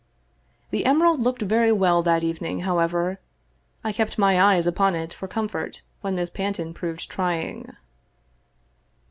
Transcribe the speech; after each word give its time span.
The 0.71 0.85
emerald 0.85 1.19
looked 1.21 1.43
very 1.43 1.71
well 1.71 2.01
that 2.01 2.23
evening, 2.23 2.61
however. 2.61 3.19
I 3.83 3.91
kept 3.91 4.17
my 4.17 4.41
eyes 4.55 4.65
upon 4.65 4.95
it 4.95 5.13
for 5.13 5.27
comfort 5.27 5.83
when 6.01 6.15
Miss 6.15 6.31
Panton 6.31 6.73
proved 6.73 7.07
trying. 7.07 7.75